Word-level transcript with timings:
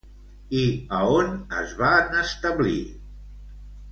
I 0.59 0.61
a 0.99 1.01
on 1.17 1.29
es 1.59 1.75
van 1.83 2.17
establir? 2.23 2.81